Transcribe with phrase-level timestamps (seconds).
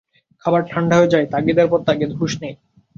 [0.45, 2.53] খাবার ঠাণ্ডা হয়ে যায়, তাগিদের পর তাগিদ, হুঁশ নেই।